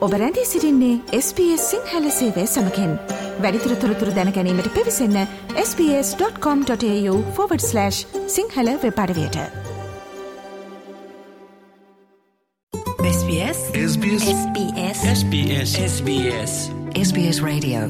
ඔබ 0.00 0.12
රැඳී 0.12 0.44
සිරින්නේ 0.44 1.00
SBS 1.18 1.70
සිංහල 1.70 2.08
සේවය 2.08 2.46
සමකෙන්. 2.46 2.98
වැඩිතුර 3.40 3.74
තොරතුර 3.74 4.08
දැනැනීමට 4.08 4.74
පිවිසන්න 4.74 5.26
ps.com.ta/ 5.52 7.90
Sinhala 8.26 8.78
වෙපඩවයට 8.82 9.36
SBS 13.02 13.58
SBS 13.92 14.26
SBS 15.12 15.84
SBS 15.84 16.70
SBS 17.02 17.42
Radio. 17.42 17.80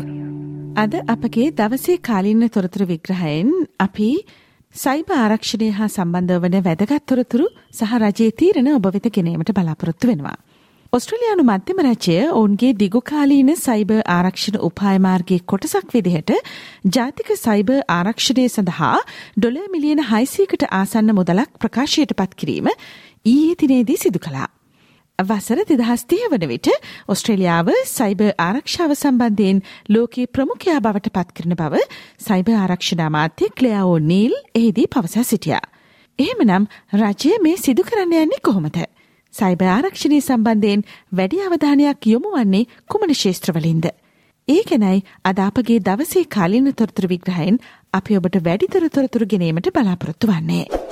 අද 0.76 0.94
අපගේ 1.08 1.50
දවසේ 1.50 1.96
කාලින්න 1.96 2.48
තොරතුරු 2.48 2.86
විග්‍රහයෙන් 2.86 3.66
අපි 3.78 4.26
සයිබ 4.74 5.10
ආරක්ෂණය 5.10 5.70
හා 5.70 5.86
සම්බන්ධ 5.86 6.32
වන 6.32 6.62
වැදගත් 6.62 7.06
තොරතුරු 7.06 7.46
සහ 7.72 7.96
රජයේ 7.96 8.30
තීරණ 8.30 8.74
ඔබ 8.74 8.86
වෙත 8.86 9.12
ගෙනීමට 9.12 9.52
බලාපොරොත්තු 9.52 10.08
වෙනවා. 10.08 10.49
ඔස්ට්‍රලයානු 10.92 11.42
මධ්‍යම 11.42 11.80
රජය 11.82 12.14
ඔවුන්ගේ 12.30 12.70
දිගුකාලීන 12.74 13.50
සයිබ 13.56 13.90
ආරක්ෂණ 14.08 14.56
උපායමාර්ගයේ 14.68 15.44
කොටසක් 15.46 15.92
විදිහට 15.94 16.32
ජාතික 16.88 17.30
සයිබ 17.36 17.70
ආරක්ෂණය 17.88 18.46
සඳහා 18.48 18.96
ඩොල 19.36 19.60
මිලියන 19.74 20.02
හයිසීකට 20.08 20.66
ආසන්න 20.72 21.14
මුදලක් 21.14 21.52
ප්‍රකාශයට 21.58 22.16
පත් 22.16 22.34
කිරීම 22.34 22.72
ඊයේ 22.72 23.54
තිනේදී 23.56 23.98
සිදු 23.98 24.18
කලා. 24.18 24.48
වසර 25.18 25.62
දෙදහස්තිය 25.64 26.26
වන 26.28 26.48
විට 26.48 26.74
ඔස්ට්‍රේලියාව 27.08 27.70
සයිබ 27.88 28.24
ආරක්ෂාව 28.40 28.98
සම්බන්ධයෙන් 28.98 29.64
ලෝකයේ 29.88 30.32
ප්‍රමුඛයා 30.34 30.80
බවට 30.80 31.16
පත්කරන 31.16 31.54
බව 31.56 31.84
සයිබ 32.20 32.56
ආරක්ෂණ 32.56 33.04
අමාත්‍ය 33.04 33.54
ක්ලයාෝ 33.54 33.98
නීල් 34.06 34.34
එහිදී 34.54 34.90
පවසා 34.90 35.24
සිටියා. 35.24 35.66
එහෙමනම් 36.18 36.72
රජය 37.00 37.38
මේ 37.40 37.58
සිදු 37.58 37.86
කරන්න 37.86 38.16
යන්නේ 38.20 38.42
කොහොමද? 38.42 38.80
සයිබ 39.34 39.62
ආරක්ෂණය 39.64 40.18
සම්බන්ධයෙන් 40.20 40.84
වැඩි 41.12 41.42
අවධානයක් 41.46 42.08
යොමු 42.12 42.30
වන්නේ 42.34 42.68
කුමන 42.90 43.14
ශේත්‍රවලින්ද. 43.14 43.86
ඒ 44.48 44.62
ගැනයි 44.70 45.04
අදාපගේ 45.24 45.80
දවසේ 45.88 46.24
කාලින 46.36 46.70
තොරතුර 46.74 47.06
විග්‍රහයෙන් 47.06 47.60
අපි 47.94 48.20
ඔබට 48.20 48.40
වැඩිතර 48.46 48.88
තොරතුරු 48.90 49.30
ගෙනීමට 49.34 49.74
බලාපොරොත්තු 49.76 50.32
වන්නේ. 50.32 50.89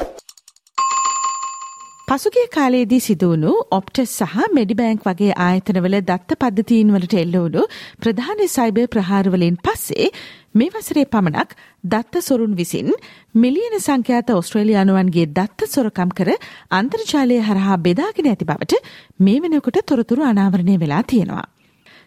පසුගේ 2.09 2.45
කාලයේදී 2.49 2.99
සිදුවුණු 3.01 3.51
ඔප්ටස් 3.71 4.13
සහ 4.19 4.45
මෙඩිබෑන්ක් 4.53 5.03
වගේ 5.05 5.35
ආයතනවල 5.39 5.97
දත්ත 6.01 6.37
පද්ධතීන් 6.37 6.93
වලට 6.95 7.17
එල්ලවුණු 7.17 7.65
ප්‍රධාන 8.01 8.41
සයිබර් 8.47 8.87
ප්‍රහාරවලින් 8.87 9.59
පස්සේ 9.59 10.07
මේ 10.55 10.71
වසරේ 10.71 11.05
පමණක් 11.07 11.53
දත්ත 11.87 12.23
සොරුන් 12.23 12.55
විසින් 12.55 12.89
මිලියන 13.35 13.77
සංඛ්‍යාත 13.79 14.33
ඔස්ට්‍රේලියානුවන්ගේ 14.33 15.27
දත්ත 15.33 15.69
සොරකම් 15.69 16.17
කර 16.17 16.33
අන්තර්ජාලය 16.73 17.39
හරහා 17.43 17.79
බෙදාගෙන 17.83 18.33
ඇති 18.33 18.51
බවට 18.53 18.83
මේ 19.21 19.39
වෙනකොට 19.43 19.85
තොරතුරු 19.87 20.25
අනාවරණය 20.25 20.81
වෙලා 20.81 21.05
තියෙනවා. 21.05 21.47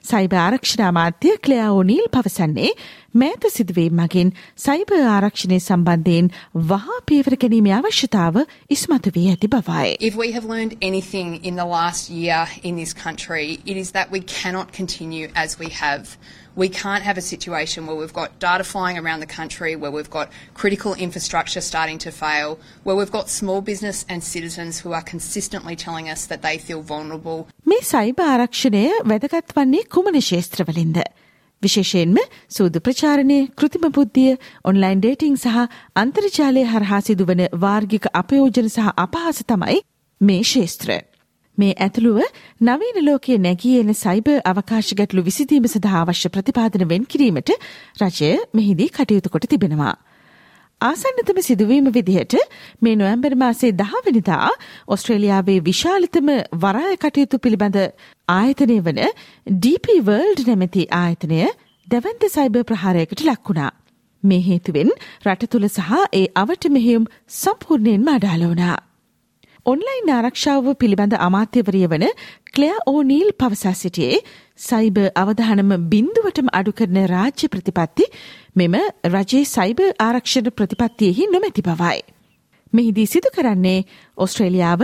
සයිබ 0.03 0.33
ආරක්ෂණ 0.33 0.83
අමාත්‍ය 0.83 1.31
ක්ලයා 1.37 1.69
ඕනීල් 1.71 2.05
පවසන්නේ 2.13 2.69
මෑත 3.13 3.43
සිදුවීම් 3.55 3.93
මගින් 3.93 4.31
සයිබ 4.57 4.93
ආරක්ෂණය 4.97 5.59
සම්බන්ධයෙන් 5.59 6.31
වහා 6.71 6.97
පියවර 7.05 7.35
ගැනීමේ 7.43 7.73
අවශ්‍යතාව 7.73 8.39
ඉස්මතු 8.69 9.13
වී 9.15 9.27
ඇති 9.29 9.47
බවයි. 9.47 9.95
If 9.99 10.17
we 10.17 10.31
have 10.31 10.45
learned 10.45 10.73
anything 10.81 11.29
in 11.43 11.55
the 11.55 11.67
last 11.67 12.09
year 12.11 12.47
in 12.63 12.75
this 12.75 12.93
country, 12.95 13.59
it 13.65 13.77
is 13.77 13.91
that 13.91 14.11
we 14.11 14.21
cannot 14.35 14.73
continue 14.73 15.29
as 15.35 15.59
we 15.59 15.69
have. 15.81 16.05
We 16.55 16.67
can't 16.69 17.03
have 17.03 17.17
a 17.17 17.21
situation 17.21 17.87
where 17.87 17.95
we've 17.95 18.13
got 18.13 18.39
data 18.39 18.63
flying 18.63 18.97
around 18.97 19.21
the 19.21 19.25
country, 19.25 19.75
where 19.75 19.91
we've 19.91 20.09
got 20.09 20.29
critical 20.53 20.93
infrastructure 20.95 21.61
starting 21.61 21.97
to 21.99 22.11
fail, 22.11 22.59
where 22.83 22.95
we've 22.95 23.11
got 23.11 23.29
small 23.29 23.61
business 23.61 24.05
and 24.09 24.23
citizens 24.23 24.79
who 24.79 24.91
are 24.91 25.01
consistently 25.01 25.75
telling 25.75 26.09
us 26.09 26.25
that 26.25 26.41
they 26.41 26.57
feel 26.57 26.81
vulnerable. 26.81 27.47
මේ 27.65 27.81
සයිබ 27.81 28.19
ආරක්ෂණය 28.19 28.85
වැදගත් 29.05 29.55
වන්නේ 29.55 29.83
කුමන 29.89 30.19
ශේත්‍රවලින්ද? 30.21 30.97
විශේෂයෙන්ම 31.61 32.17
සූදු 32.49 32.79
ප්‍රචාරණය 32.79 33.47
කෘතිම 33.57 33.87
බුද්ධිය 33.91 34.37
online 34.65 34.99
dating 34.99 35.35
සහ 35.35 35.67
අන්තර්ජාලය 35.95 36.63
හරහා 36.63 36.99
සිදුවන 36.99 37.47
වාර්ගික 37.53 38.05
අපයෝජන 38.13 38.69
සහ 38.69 38.91
අපහස 38.97 39.43
තමයි 39.47 39.81
මේ 40.21 40.41
ශේත්‍ර. 40.43 41.10
මේ 41.61 41.73
ඇතුළුව 41.77 42.19
නවීන 42.61 43.01
ලෝකයේ 43.05 43.39
නැගී 43.39 43.73
එන 43.79 43.91
සයිබර් 43.95 44.37
අවකාශ 44.45 44.93
ගැටලු 44.95 45.23
විසිදීම 45.23 45.67
සඳහා 45.67 46.03
අවශ්‍ය 46.03 46.29
ප්‍රතිපාදන 46.29 46.87
වෙන් 46.89 47.05
කිරීමට 47.05 47.51
රජය 48.01 48.31
මෙහිදී 48.53 48.89
කටයුතු 48.91 49.33
කොට 49.33 49.47
තිබෙනවා. 49.47 49.95
ආසන්නතම 50.81 51.39
සිදුවීම 51.41 51.89
විදිහට 51.89 52.35
මේ 52.81 52.95
නොවැම්බර් 52.95 53.33
මාසේ 53.37 53.71
දහවනිදා 53.73 54.49
ඔස්ට්‍රේලියාවේ 54.87 55.59
විශාලතම 55.63 56.31
වරාය 56.61 56.95
කටයුතු 56.97 57.39
පිළිබඳ 57.39 57.77
ආයතනය 58.27 58.77
වන 58.81 59.01
DP 59.59 59.97
වර්ල්ඩ් 60.03 60.47
නැමැති 60.47 60.87
ආයතනය 60.95 61.41
දැවන්ත 61.87 62.25
සයිබර් 62.29 62.63
ප්‍රහාරයකට 62.65 63.21
ලක්වුණා. 63.23 63.71
මේ 64.23 64.41
හේතුවෙන් 64.41 64.93
රට 65.25 65.51
තුළ 65.51 65.67
සහ 65.69 65.91
ඒ 66.13 66.25
අවට 66.37 66.71
මෙහෙයුම් 66.71 67.11
සම්පූර්ණයෙන්ම 67.33 68.09
අඩාල 68.09 68.43
වුණා. 68.45 68.77
ඔන්ලයින් 69.65 70.09
ආරක්ෂාව 70.09 70.67
පිළිබඳ 70.81 71.13
අමාත්‍යවරිය 71.25 71.87
වන 71.89 72.05
ක්ලයා 72.55 72.77
ඕනීල් 72.85 73.27
පවසා 73.33 73.73
සිටියේ 73.73 74.21
සයිබ 74.59 74.97
අවධානම 75.15 75.73
බින්දුවටම 75.91 76.49
අඩු 76.59 76.71
කරන 76.73 76.97
රාජ්‍ය 77.11 77.49
ප්‍රතිපත්ති 77.53 78.07
මෙම 78.55 78.77
රජයේ 79.11 79.43
සයිබ 79.47 79.83
ආරක්ෂණ 79.99 80.49
ප්‍රතිපත්තියෙහි 80.51 81.29
නොමැති 81.33 81.61
බවයි. 81.61 82.01
මෙහිදී 82.73 83.07
සිදු 83.07 83.33
කරන්නේ 83.35 83.77
ඔස්ට්‍රේලියාව 84.20 84.82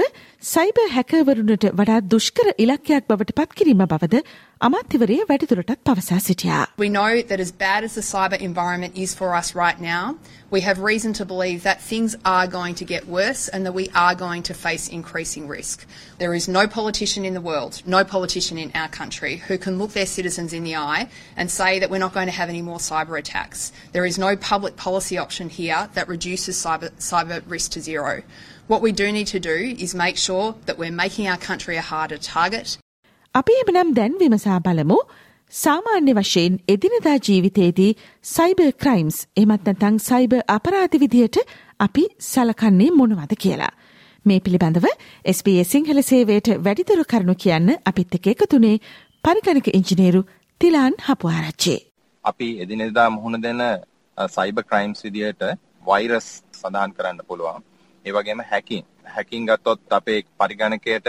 සයිබ 0.53 0.79
හැකවරුණට 0.95 1.65
වඩා 1.81 2.01
දුෂ්කර 2.13 2.49
ඉලක්කයක් 2.65 3.05
බවට 3.11 3.37
පත්කිරීම 3.39 3.85
බවද 3.93 4.23
අමාත්‍යවරය 4.67 5.17
වැඩිදුරටත් 5.29 5.81
පවසා 5.85 6.19
සිටියා. 6.19 6.67
We 6.79 6.89
know 6.89 7.23
that 7.31 7.41
as 7.41 7.51
bad 7.53 7.85
as 7.85 7.95
the 7.95 8.03
cyber 8.03 8.39
environment 8.49 8.97
is 9.05 9.15
for 9.15 9.35
us 9.35 9.55
right 9.55 9.81
now, 9.81 10.17
we 10.51 10.61
have 10.61 10.79
reason 10.79 11.13
to 11.15 11.25
believe 11.25 11.63
that 11.63 11.81
things 11.81 12.15
are 12.25 12.47
going 12.47 12.77
to 12.81 12.85
get 12.85 13.09
worse 13.09 13.49
and 13.49 13.67
that 13.67 13.75
we 13.75 13.89
are 13.95 14.15
going 14.15 14.43
to 14.51 14.55
face 14.55 14.85
increasing 14.99 15.49
risk. 15.49 15.87
There 16.19 16.35
is 16.35 16.47
no 16.59 16.69
politician 16.69 17.25
in 17.25 17.35
the 17.35 17.45
world, 17.51 17.83
no 17.87 18.05
politician 18.05 18.59
in 18.59 18.71
our 18.75 18.91
country 19.01 19.35
who 19.49 19.59
can 19.59 19.79
look 19.79 19.93
their 19.93 20.07
citizens 20.07 20.53
in 20.53 20.63
the 20.63 20.77
eye 20.77 21.09
and 21.37 21.51
say 21.51 21.73
that 21.81 21.91
we're 21.91 22.05
not 22.07 22.15
going 22.15 22.31
to 22.33 22.39
have 22.41 22.49
any 22.49 22.63
more 22.63 22.79
cyber 22.79 23.19
attacks. 23.19 23.73
There 23.93 24.07
is 24.07 24.19
no 24.19 24.37
public 24.37 24.77
policy 24.77 25.19
option 25.19 25.49
here 25.49 25.89
that 25.95 26.07
reduces 26.09 26.57
cyber, 26.57 26.91
cyber 26.99 27.43
risk 27.47 27.73
to 27.73 27.81
zero. 27.81 28.23
What 28.70 28.82
we 28.82 28.92
do 28.92 29.06
need 29.12 29.28
to 29.28 29.40
do 29.42 29.58
is 29.80 29.92
make 29.96 30.18
sure 30.18 30.48
that 30.66 30.78
we're 30.78 30.96
making 30.96 31.28
our 31.30 31.40
country 31.40 31.76
a 31.78 31.84
harder 31.92 32.18
target. 32.26 32.68
අපි 33.36 33.54
එමනම් 33.62 33.92
දැන් 34.00 34.16
විමසා 34.22 34.58
බලමු 34.66 34.98
සාමාන්‍ය 35.54 36.16
වශයෙන් 36.18 36.58
එදිනදා 36.68 37.14
ජීවිතයේදී 37.28 37.92
cyber 38.26 38.68
crimes 38.84 39.20
එමත් 39.38 39.70
නැතං 39.70 40.00
සයිබර් 40.08 40.42
අපරාධ 40.48 40.98
විදියට 41.04 41.38
අපි 41.80 42.04
සලකන්නේ 42.32 42.90
මොනවද 42.98 43.38
කියලා. 43.46 43.72
මේ 44.26 44.40
පිළිබඳව 44.40 44.90
SBS 45.36 45.72
සිංහල 45.76 46.04
සේවයට 46.10 46.52
වැඩිදුර 46.66 47.06
කරුණු 47.06 47.38
කියන්න 47.46 47.72
අපිත් 47.86 48.20
එක 48.20 48.30
එකතුනේ 48.34 48.74
පරිගණක 49.24 49.72
ඉංජිනේරු 49.74 50.24
තිලාන් 50.62 51.00
හපුආරච්චේ. 51.08 51.80
අපි 52.26 52.50
එදිනෙදා 52.66 53.08
මුහුණ 53.16 53.42
දෙන 53.48 53.64
සයිබර් 54.18 54.70
ක්‍රයිම්ස් 54.72 55.08
විදියට 55.08 55.50
වෛරස් 55.86 56.30
සඳහන් 56.60 56.92
කරන්න 56.92 57.26
පුළුවන්. 57.28 57.68
ඒ 58.08 58.14
වගේම 58.14 58.42
හැකින්. 58.44 58.86
හැකින් 59.08 59.46
ගත්තොත් 59.46 59.82
අපේ 59.92 60.20
පරිගණකයට 60.38 61.08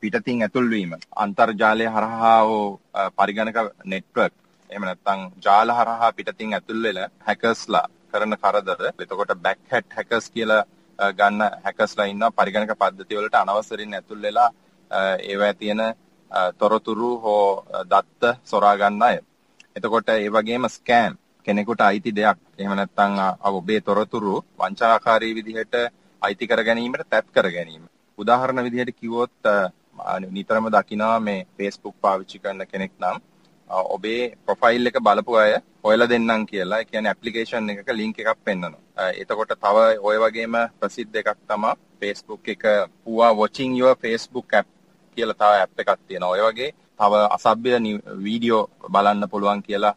පිටතින් 0.00 0.42
ඇතුල්වීම 0.42 0.92
අන්තර්ජාලය 1.16 1.86
හරහා 1.86 2.38
වූ 2.44 2.80
පරිගණක 3.16 3.58
නෙට්වර්ක් 3.84 4.34
එහෙම 4.70 4.84
නැත්නම් 4.84 5.20
ජාල 5.40 5.68
හරහා 5.70 6.12
පිටතින් 6.12 6.54
ඇතුල් 6.54 6.82
වෙලා 6.82 7.08
හැකර්ස්ලා 7.20 7.86
කරන 8.10 8.36
කරදර 8.36 8.86
එතකොට 8.88 9.32
බෑක් 9.38 9.60
හැට් 9.70 9.90
හැකර්ස් 9.92 10.30
කියලා 10.30 10.62
ගන්න 10.98 11.42
හැකර්ස්ලා 11.64 12.06
ඉන්නවා 12.06 12.36
පරිගණක 12.38 12.72
පද්ධති 12.74 13.16
වලට 13.16 13.36
අනවසරින් 13.36 13.94
ඇතුල් 13.94 14.22
වෙලා 14.22 14.50
ඒවැය 15.22 15.54
තියෙන 15.54 15.82
තොරතුරු 16.54 17.10
හෝ 17.18 17.64
දත්ත 17.84 18.22
සොරා 18.44 18.76
ගන්න 18.76 19.02
අය. 19.02 19.18
එතකොට 19.76 20.08
ඒ 20.10 20.28
වගේම 20.30 20.68
ස්කෑම් 20.68 21.14
කෙනෙකුට 21.46 21.80
අයිති 21.82 22.10
දෙයක් 22.12 22.38
එහෙම 22.58 22.74
නැත්නම් 22.74 23.14
ඔබේ 23.50 23.80
තොරතුරු 23.82 24.34
වංචාකාරී 24.58 25.34
විදිහට 25.34 25.74
අයිති 26.22 26.50
කර 26.50 26.62
ගැනීමට 26.68 27.08
තැත් 27.10 27.26
කර 27.34 27.48
ගැනීම. 27.56 27.84
උදාහරණ 28.18 28.64
විදිහට 28.66 28.98
කිව්වොත් 29.00 29.50
නිතරම 30.36 30.66
දකිනවා 30.74 31.18
මේ 31.26 31.46
Facebook 31.58 31.96
පාවිච්චි 32.04 32.38
කරන 32.42 32.66
කෙනෙක් 32.72 32.92
නම් 33.02 33.16
ඔබේ 33.94 34.22
ප්‍රොෆයිල් 34.46 34.86
එක 34.90 34.98
බලපු 35.06 35.36
අය 35.42 35.52
හොයලා 35.84 36.08
දෙන්නම් 36.12 36.46
කියලා. 36.50 36.80
ඒ 36.80 36.88
කියන්නේ 36.90 37.12
ඇප්ලිකේෂන් 37.12 37.70
එකක 37.70 37.92
ලින්ක් 38.00 38.18
එකක් 38.18 38.40
පෙන්නනවා. 38.44 39.08
එතකොට 39.22 39.52
තව 39.64 39.76
ওই 40.08 40.16
වගේම 40.24 40.56
ප්‍රසිද්ධ 40.80 41.16
එකක් 41.22 41.38
තමයි 41.50 41.72
Facebook 42.00 42.48
එක 42.54 42.64
Whoa 43.06 43.32
watching 43.40 43.72
your 43.80 43.94
Facebook 44.04 44.54
app 44.60 44.68
කියලා 45.16 45.40
තව 45.40 45.52
ඇප් 45.62 45.80
එකක් 45.82 45.98
තියෙනවා. 46.08 46.32
ඔය 46.34 46.42
වගේ 46.48 46.70
තව 47.00 47.12
අසභ්‍ය 47.36 47.70
වීඩියෝ 48.26 48.62
බලන්න 48.94 49.28
පුළුවන් 49.32 49.62
කියලා 49.66 49.94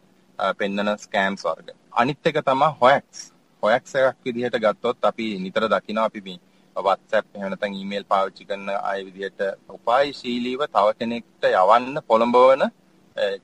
පෙන්නන 0.58 0.96
ස්කෑම්ස් 1.04 1.44
වර්ග. 1.46 1.68
අනිත් 2.00 2.26
එක 2.26 2.42
තමයි 2.48 2.68
හොයක්ස්. 2.80 3.18
හොයක්ස් 3.64 3.94
එකක් 3.98 4.18
විදිහට 4.24 4.56
ගත්තොත් 4.58 4.98
අපි 5.04 5.26
නිතර 5.38 5.64
දකිනවා 5.68 6.06
අපි 6.06 6.20
මේ 6.22 6.38
WhatsApp 6.76 7.26
එහෙම 7.28 7.48
නැත්නම් 7.48 7.74
ඊමේල් 7.74 8.04
පාවිච්චි 8.04 8.44
කරන 8.44 8.70
අය 8.70 9.04
විදිහට 9.06 9.40
උපායශීලීව 9.70 10.64
තව 10.68 10.86
කෙනෙක්ට 10.98 11.44
යවන්න 11.50 12.00
පොළඹවන 12.08 12.64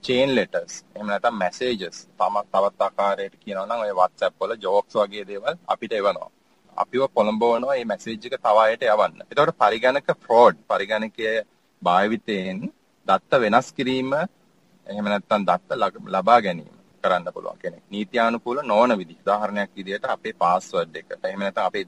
චේන් 0.03 0.35
ලෙටර්ස් 0.35 0.75
එහෙම 0.87 1.07
නැත්නම් 1.07 1.37
මැසේජස් 1.37 2.01
තම 2.17 2.37
තවත් 2.47 2.81
ආකාරයකට 2.81 3.39
කියනවා 3.39 3.67
නම් 3.67 3.85
ඔය 3.87 3.93
WhatsApp 3.93 4.35
වල 4.41 4.57
ජෝක්ස් 4.59 4.97
වගේ 4.97 5.25
දේවල් 5.25 5.55
අපිට 5.67 5.93
එවනවා. 5.93 6.31
අපිව 6.77 7.07
පොළඹවනවා 7.15 7.71
මේ 7.71 7.85
මැසේජ් 7.85 8.19
එක 8.19 8.37
තව 8.39 8.57
අයට 8.59 8.85
යවන්න. 8.87 9.23
එතකොට 9.23 9.55
පරිගණක 9.57 10.11
ෆ්‍රෝඩ් 10.19 10.61
පරිගණකයේ 10.67 11.37
භාවිතයෙන් 11.83 12.61
දත්ත 13.07 13.41
වෙනස් 13.41 13.73
කිරීම 13.73 14.13
එහෙම 14.15 15.07
නැත්නම් 15.07 15.47
දත්ත 15.47 15.81
ලබා 16.09 16.41
ගැනීම 16.41 16.80
කරන්න 17.03 17.35
පුළුවන් 17.35 17.59
කෙනෙක්. 17.63 17.83
නීත්‍යානුකූල 17.91 18.59
නොවන 18.65 18.93
විදි. 19.01 19.17
උදාහරණයක් 19.25 19.71
විදිහට 19.77 20.07
අපේ 20.15 20.39
පාස්වර්ඩ් 20.43 20.97
එක. 20.97 21.11
එහෙම 21.25 21.41
නැත්නම් 21.41 21.69
අපේ 21.69 21.85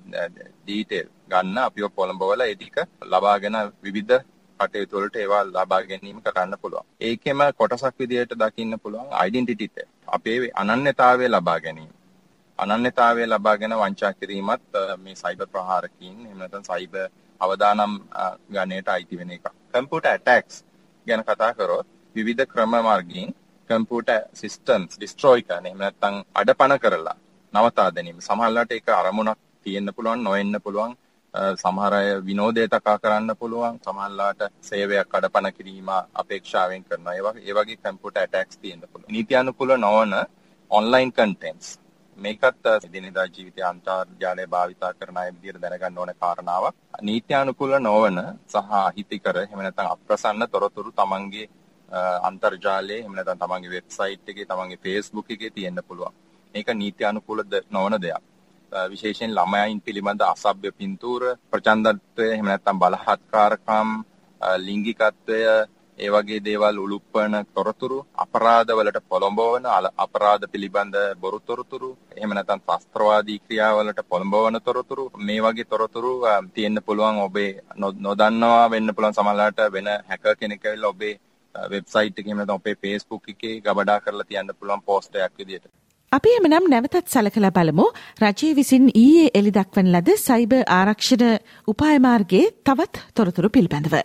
ඩීටේල් 0.59 1.09
ගන්න 1.31 1.59
අපිව 1.64 1.88
පොළඹවලා 1.99 2.50
ඒ 2.50 2.56
ටික 2.56 2.76
ලබාගෙන 3.12 3.56
විවිධ 3.85 4.20
කටයුතු 4.61 4.97
වලට 4.97 5.17
ඒවා 5.17 5.43
ලබා 5.47 5.82
ගැනීම 5.88 6.20
කරන්න 6.26 6.55
පුළුවන්. 6.62 6.87
ඒකෙම 7.00 7.41
කොටසක් 7.59 7.99
විදිහට 8.00 8.37
දකින්න 8.43 8.79
පුළුවන් 8.82 9.11
ඩෙන්ටිටි 9.25 9.70
එක. 9.76 9.88
අපේ 10.09 10.50
අනන්‍යතාවය 10.62 11.29
ලබා 11.29 11.58
ගැනීම. 11.61 11.93
අනන්‍යතාවය 12.58 13.26
ලබාගෙන 13.26 13.75
වංචා 13.81 14.12
කිරීමත් 14.15 14.79
මේ 15.05 15.15
සයිබර් 15.15 15.47
ප්‍රහාරකින් 15.55 16.17
එහෙම 16.26 16.38
නැත්නම් 16.38 16.65
සයිබර් 16.65 17.08
අවදානම් 17.41 17.94
ගණයට 18.50 18.88
අයිති 18.88 19.19
වෙන 19.19 19.31
එක. 19.31 19.47
කම්පියුටර් 19.75 20.11
ඇටැක්ස් 20.11 20.65
ගැන 21.06 21.25
කතා 21.25 21.53
කරොත් 21.55 21.87
විවිධ 22.17 22.47
ක්‍රම 22.47 22.75
මාර්ගයෙන් 22.81 23.35
කම්පියුටර් 23.70 24.23
සිස්ටම්ස් 24.35 24.97
ඩිස්ට්‍රොයි 24.97 25.43
කරන 25.43 25.67
එහෙම 25.67 25.79
නැත්නම් 25.79 26.17
අඩපණ 26.35 26.79
කරලා 26.79 27.17
නවතා 27.55 27.88
දැමීම. 27.91 28.20
සමහරවිට 28.20 28.73
ඒක 28.73 28.88
අරමුණක් 28.93 29.38
තියෙන්න 29.67 29.94
පුළුවන් 29.97 30.23
නොවෙන්න 30.23 30.61
පුළුවන්. 30.61 30.94
සමහර 31.56 31.93
අය 31.93 32.09
විනෝදය 32.23 32.64
තකා 32.69 32.99
කරන්න 32.99 33.37
පුළුවන්. 33.37 33.79
සමහරලාට 33.81 34.43
සේවයක් 34.62 35.14
අඩපණ 35.14 35.53
කිරීම 35.53 35.91
අපේක්ෂාවෙන් 36.14 36.85
කරනවා. 36.85 37.14
ඒ 37.14 37.23
වගේ 37.23 37.44
ඒ 37.44 37.55
වගේ 37.55 37.79
කම්පියුටර් 37.79 38.20
ඇටැක්ස් 38.20 38.59
තියෙන්න 38.59 38.82
පුළුවන්. 38.82 39.11
නීත්‍යානුකූල 39.11 39.76
නොවන 39.79 40.12
ඔන්ලයින් 40.70 41.12
කන්ටෙන්ට්ස් 41.12 41.79
මේකත් 42.19 42.67
එදිනෙදා 42.79 43.26
ජීවිතය 43.26 43.62
අන්තර්ජාලය 43.62 44.47
භාවිතා 44.47 44.93
කරන 44.94 45.17
අය 45.17 45.32
විදිහට 45.32 45.62
දැනගන්න 45.62 45.99
ඕන 45.99 46.15
කාරණාවක්. 46.17 46.75
නීත්‍යානුකූල 47.03 47.73
නොවන 47.81 48.19
සහ 48.47 48.56
අහිතකර 48.81 49.37
එහෙම 49.38 49.61
නැත්නම් 49.61 49.93
අප්‍රසන්න 49.94 50.49
තොරතුරු 50.49 50.93
තමන්ගේ 50.93 51.49
අන්තර්ජාලයේ 52.23 52.99
එහෙම 52.99 53.15
නැත්නම් 53.15 53.41
තමන්ගේ 53.41 53.73
වෙබ්සයිට් 53.73 54.29
එකේ 54.29 54.47
තමන්ගේ 54.47 54.79
Facebook 54.79 55.31
එකේ 55.31 55.50
තියෙන්න 55.50 55.81
පුළුවන්. 55.83 56.15
මේක 56.55 56.69
නීත්‍යානුකූල 56.75 57.43
නොවන 57.71 57.97
දෙයක්. 57.99 58.23
විශේෂයෙන් 58.73 59.33
ළමයින් 59.33 59.81
පිළිබඳ 59.81 60.23
අසභ්‍ය 60.25 60.71
පින්තූර 60.73 61.23
ප්‍රචණ්ඩත්වය 61.50 62.27
එහෙම 62.29 62.47
නැත්නම් 62.47 62.79
බලහත්කාරකම් 62.81 63.89
ලිංගිකත්වය 64.59 65.41
ඒ 65.99 66.11
වගේ 66.11 66.41
දේවල් 66.41 66.77
උලුප්පන 66.79 67.35
තොරතුරු 67.49 67.99
අපරාධවලට 68.17 68.99
පොළඹවන 69.06 69.67
අපරාධ 69.99 70.47
පිළිබඳ 70.47 70.97
බොරු 71.17 71.39
තොරතුරු 71.41 71.91
එහෙම 72.17 72.33
නැත්නම් 72.33 72.62
ශාස්ත්‍රවාදී 72.62 73.39
ක්‍රියාවලට 73.41 74.00
පොළඹවන 74.09 74.56
තොරතුරු 74.61 75.05
මේ 75.19 75.41
වගේ 75.41 75.67
තොරතුරු 75.67 76.12
තියෙන්න 76.55 76.79
පුළුවන් 76.87 77.21
ඔබේ 77.21 77.50
නොදන්නවා 78.00 78.71
වෙන්න 78.71 78.94
පුළුවන් 78.94 79.15
සමහරවිට 79.15 79.61
වෙන 79.71 79.93
හැකර් 80.09 80.35
කෙනෙක් 80.37 80.65
ඇවිල්ලා 80.65 80.91
ඔබේ 80.91 81.15
වෙබ්සයිට් 81.55 82.19
එකේ 82.19 82.31
එහෙම 82.31 82.41
නැත්නම් 82.41 82.59
අපේ 82.59 82.77
Facebook 82.77 83.25
එකේ 83.29 83.55
ගබඩා 83.61 84.01
කරලා 84.01 84.29
තියන්න 84.29 84.53
පුළුවන් 84.55 84.85
පෝස්ට් 84.87 85.17
එකක් 85.19 85.37
විදියට. 85.39 85.69
අපි 86.13 86.33
එමනම් 86.39 86.67
නැවතත් 86.69 87.07
සලකලා 87.09 87.51
බලමු 87.51 87.87
රජයේ 88.23 88.57
විසින් 88.57 88.89
ඊයේ 88.95 89.29
එළි 89.35 89.53
දක්වන 89.59 89.93
ලද 89.93 90.17
සයිබර් 90.23 90.65
ආරක්ෂණ 90.71 91.25
උපාය 91.69 92.03
මාර්ගයේ 92.07 92.51
තවත් 92.65 93.07
තොරතුරු 93.15 93.49
පිළිබඳව. 93.49 93.97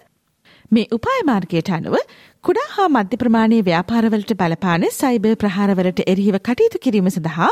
මේ 0.72 0.88
උපාය 0.92 1.22
මාර්ගයට 1.26 1.70
අනුව 1.72 1.98
කුඩා 2.44 2.68
හා 2.70 2.88
මධ්‍ය 2.90 3.18
ප්‍රමාණයේ 3.18 3.68
ව්‍යාපාරවලට 3.70 4.34
බලපාන 4.36 4.88
සයිබර් 4.94 5.36
ප්‍රහාරවලට 5.36 6.02
එරෙහිව 6.06 6.40
කටයුතු 6.42 6.84
කිරීම 6.86 7.10
සඳහා 7.10 7.52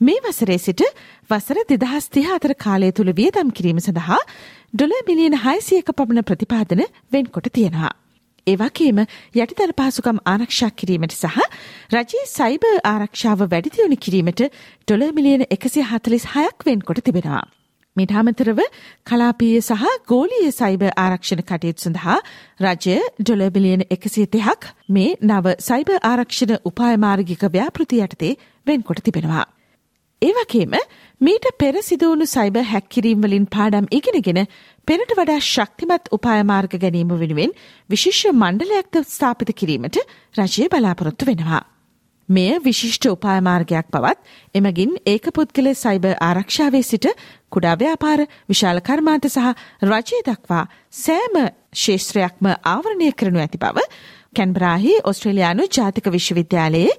මේ 0.00 0.20
වසරේ 0.24 0.58
සිට 0.58 0.82
වසර 1.30 1.58
දෙදහස් 1.70 2.06
තිහ 2.08 2.28
අතර 2.36 2.54
කාලය 2.58 2.92
තුළ 2.92 3.12
වියදම් 3.14 3.50
කිරීම 3.58 3.80
සඳහා 3.80 4.20
ඩොල 4.74 4.94
මිලියන 5.08 5.36
හයිසියක 5.44 5.90
පමණ 5.92 6.28
ප්‍රතිපාදන 6.28 6.82
වෙන්කොට 7.12 7.48
තියෙනවා. 7.52 7.92
ඒවගේම 8.46 9.00
යටිතල 9.36 9.72
පහසුකම් 9.78 10.18
ආරක්ෂා 10.26 10.70
කිරීමට 10.72 11.14
සහ 11.14 11.38
රජයේ 11.92 12.26
සයිබ 12.28 12.64
ආරක්ෂාව 12.84 13.44
වැඩිදියුණු 13.46 13.98
කිරීමට 13.98 14.42
ඩොල 14.48 15.04
මිලියන 15.12 15.44
එකසි 15.48 15.84
හතලිස් 15.84 16.26
හයක් 16.32 16.66
වෙන්කොට 16.66 17.02
තිබෙනවා. 17.02 17.44
මිට 17.96 18.12
අමතරව 18.12 18.60
කලාපීය 19.06 19.60
සහ 19.60 19.86
ගෝලීය 20.08 20.50
සයිබ 20.52 20.82
ආරක්ෂණ 20.96 21.44
කටයුතු 21.44 21.84
සඳහා 21.84 22.18
රජය 22.60 22.98
ඩොල 23.20 23.42
බිලියන 23.50 23.86
එකසිය 23.88 24.26
දෙහක් 24.28 24.70
මේ 24.90 25.16
නව 25.22 25.56
සයිබ 25.60 25.96
ආරක්ෂණ 26.02 26.58
උපායමාර්ගික 26.64 27.42
ව්‍යාපෘති 27.48 28.00
යටතේ 28.00 28.38
වෙන්කොට 28.66 29.04
තිබෙනවා. 29.04 29.46
ඒවගේම 30.22 30.74
මීට 31.22 31.44
පෙර 31.56 31.74
සිදුවුණු 31.80 32.26
සයිබ 32.26 32.56
හැක්කිරීම් 32.64 33.20
වලින් 33.22 33.44
පාඩම් 33.46 33.84
ඉගෙනගෙන 33.90 34.40
පෙරට 34.88 35.12
වඩා 35.12 35.42
ශක්තිමත් 35.46 36.08
උපායමාර්ග 36.10 36.72
ගැනීම 36.76 37.12
වෙනුවෙන් 37.16 37.52
විශිෂ්‍ය 37.90 38.32
මණ්ඩලයක්ද 38.32 38.98
ස්ථාපිත 39.06 39.52
කිරීමට 39.54 39.98
රජය 40.36 40.66
බලාපොරොත්තු 40.68 41.28
වෙනවා. 41.28 41.62
මෙය 42.28 42.58
විශිෂ්ට 42.60 43.06
උපායමාර්ගයක් 43.06 43.86
බවත් 43.88 44.18
එමගින් 44.54 44.98
ඒක 45.06 45.30
පුද්ගල 45.32 45.70
සයිබ 45.76 46.08
ආරක්ෂාවේ 46.10 46.82
සිට 46.82 47.06
කුඩා 47.50 47.76
ව්‍යාපාර 47.76 48.26
විශාල 48.48 48.82
කර්මාන්ත 48.82 49.26
සහ 49.26 49.46
රජය 49.84 50.22
දක්වා 50.26 50.64
සෑම 50.96 51.38
ශේෂත්‍රයක්ම 51.76 52.50
ආවරණය 52.50 53.12
කරනු 53.14 53.38
ඇති 53.38 53.58
බව 53.58 53.86
කැන්බරාහි 54.36 54.92
ඔස්ට්‍රේලයානු 55.04 55.64
ජාතික 55.76 56.06
විශ්වවිද්‍යාලයේ 56.12 56.92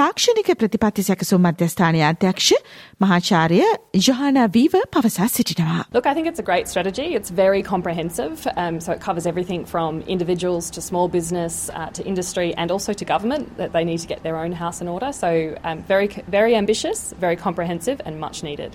තාක්ෂණික 0.00 0.48
ප්‍රතිපත්ති 0.60 1.02
සැකසුම් 1.08 1.42
මධ්‍යස්ථානය 1.46 2.00
අධ්‍යක්ෂ 2.10 2.48
මහාචාර්ය 3.04 3.58
ජොහානා 4.06 4.46
වීව 4.56 4.74
පවසා 4.94 5.28
සිටිනවා. 5.28 5.84
Look, 5.94 6.06
I 6.06 6.14
think 6.14 6.30
it's 6.30 6.42
a 6.44 6.48
great 6.50 6.68
strategy. 6.68 7.06
It's 7.18 7.30
very 7.44 7.62
comprehensive. 7.62 8.34
Um, 8.56 8.80
so 8.80 8.92
it 8.92 9.00
covers 9.08 9.26
everything 9.26 9.66
from 9.66 10.02
individuals 10.06 10.70
to 10.70 10.80
small 10.80 11.08
business 11.08 11.54
uh, 11.70 11.90
to 11.92 12.02
industry 12.04 12.48
and 12.56 12.70
also 12.70 12.92
to 12.94 13.04
government 13.14 13.56
that 13.60 13.72
they 13.72 13.84
need 13.84 14.00
to 14.06 14.08
get 14.14 14.22
their 14.22 14.38
own 14.44 14.52
house 14.64 14.84
in 14.84 14.88
order. 14.88 15.12
So 15.12 15.30
um, 15.64 15.84
very, 15.94 16.08
very 16.38 16.54
ambitious, 16.56 17.14
very 17.20 17.36
comprehensive 17.36 17.98
and 18.06 18.14
much 18.26 18.42
needed. 18.42 18.72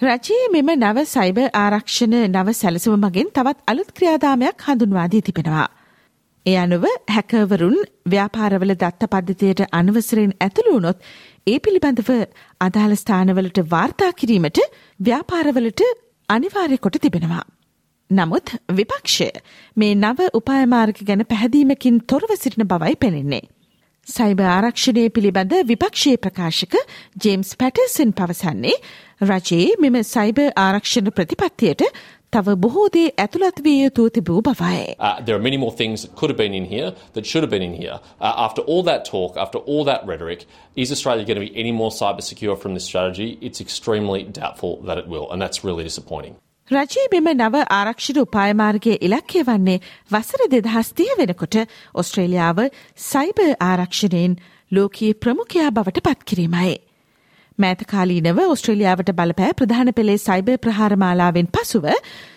රජයේ 0.00 0.44
මෙම 0.52 0.68
නව 0.74 1.08
cyber 1.14 1.48
ආරක්ෂණ 1.60 2.20
නව 2.26 2.52
සැලසුම 2.58 3.00
මගින් 3.06 3.34
තවත් 3.34 3.58
අලුත් 3.66 3.88
ක්‍රියාදාමයක් 3.96 4.64
හඳුන්වා 4.66 5.06
දී 5.14 5.26
තිබෙනවා. 5.28 5.66
ඒ 6.48 6.54
අනුව 6.56 6.84
හැකවරුන් 7.14 7.76
ව්‍යාපාරවල 8.06 8.72
දත්ත 8.74 9.08
පද්ධතියට 9.12 9.62
අනවසරෙන් 9.72 10.32
ඇතුළු 10.40 10.74
වුණොත් 10.74 10.98
ඒ 11.46 11.58
පිළිබඳව 11.58 12.10
අදාළ 12.60 12.94
ස්ථානවලට 12.94 13.58
වාර්තා 13.70 14.10
කිරීමට 14.12 14.60
ව්‍යාපාරවලට 15.00 15.82
අනිවාර්ය 16.28 16.78
කොට 16.78 16.98
තිබෙනවා. 17.02 17.44
නමුත් 18.10 18.54
විපක්ෂය 18.76 19.28
මේ 19.76 19.92
නව 19.94 20.28
උපායමාර්ග 20.32 21.04
ගැන 21.04 21.24
පැහැදීමකින් 21.26 22.00
තොරව 22.06 22.30
සිටින 22.36 22.68
බවයි 22.68 22.96
පෙනෙන්නේ. 22.96 23.44
සයිබ 24.07 24.41
ආරක්ෂණය 24.41 25.03
පිළිබඳ 25.09 25.53
විපක්ෂයේ 25.65 26.15
ප්‍රකාශක 26.15 26.73
ජේම්ස් 27.25 27.51
පැටර්සන් 27.55 28.11
පවසන්නේ 28.11 28.73
රජයේ 29.21 29.69
මෙම 29.79 29.95
සයිබ 30.03 30.39
ආරක්ෂණ 30.57 31.09
ප්‍රතිපත්තියට 31.09 31.83
තව 32.33 32.55
බොහෝ 32.57 32.85
දේ 32.89 33.05
ඇතුළත් 33.17 33.63
විය 33.63 33.77
යුතු 33.83 34.09
තිබූ 34.09 34.41
බවයි. 34.41 34.95
Uh, 34.99 35.23
there 35.25 35.35
are 35.35 35.43
many 35.49 35.57
more 35.57 35.71
things 35.71 36.03
that 36.03 36.15
could 36.15 36.29
have 36.29 36.37
been 36.37 36.53
in 36.53 36.65
here 36.65 36.91
that 37.13 37.25
should 37.25 37.43
have 37.43 37.49
been 37.49 37.61
in 37.61 37.73
here. 37.73 37.97
Uh, 38.19 38.33
after 38.45 38.61
all 38.63 38.83
that 38.83 39.05
talk, 39.05 39.37
after 39.37 39.59
all 39.59 39.83
that 39.85 40.01
rhetoric, 40.05 40.45
is 40.75 40.91
Australia 40.91 41.25
going 41.25 41.39
to 41.39 41.45
be 41.47 41.53
any 41.55 41.71
more 41.71 41.91
cyber 41.91 42.21
secure 42.21 42.55
from 42.55 42.73
this 42.73 42.83
strategy? 42.83 43.37
It's 43.41 43.61
extremely 43.61 44.23
doubtful 44.23 44.81
that 44.83 44.97
it 44.97 45.07
will, 45.07 45.31
and 45.31 45.41
that's 45.41 45.63
really 45.63 45.83
disappointing. 45.83 46.35
රජයේ 46.70 47.08
මෙම 47.12 47.28
නව 47.34 47.62
ආරක්ෂිත 47.70 48.18
උපායමාර්ගය 48.18 48.96
ඉලක්කය 49.00 49.44
වන්නේ 49.44 49.78
වසර 50.10 50.42
දෙදහස් 50.50 50.90
තිය 50.92 51.14
වෙනකොට 51.18 51.56
ඔස්ට්‍රේලියාව 51.94 52.60
සයිබ 53.02 53.40
ආරක්ෂණයෙන් 53.62 54.36
ලෝකයේ 54.72 55.14
ප්‍රමුඛයා 55.16 55.70
බවට 55.70 56.04
පත්කිරීමයි. 56.04 56.76
මෑතකාලීනව 57.58 58.38
ඔස්ට්‍රේලියාවට 58.44 59.12
බලපෑ 59.18 59.54
ප්‍රධාන 59.58 59.92
පෙළේ 59.94 60.18
සයිබ 60.18 60.50
ප්‍රහාරමාලාවෙන් 60.64 61.48
පසුව 61.56 61.86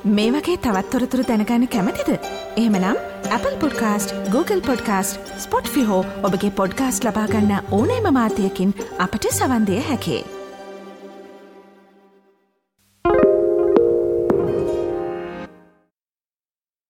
මේ 0.10 0.32
වගේ 0.32 0.58
තවත්තොරතුරු 0.60 1.28
දැනගන්න 1.28 1.68
කැමතිද. 1.68 2.10
එහමනම් 2.58 2.98
Apple 3.30 3.56
podcast 3.62 4.16
Google 4.32 4.62
podcast 4.62 5.36
Spotify 5.70 6.02
ඔබගේ 6.24 6.56
පොඩ්කාස්ට 6.62 7.06
ලබාගන්න 7.06 7.54
ඕනෑම 7.72 8.10
මාතයකින් 8.14 8.74
අපට 9.00 9.30
සවන්දය 9.32 9.84
හැකේ. 9.90 10.24